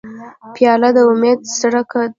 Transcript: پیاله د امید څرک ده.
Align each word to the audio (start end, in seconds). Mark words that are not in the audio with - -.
پیاله 0.55 0.89
د 0.95 0.97
امید 1.11 1.39
څرک 1.57 1.89
ده. 1.99 2.03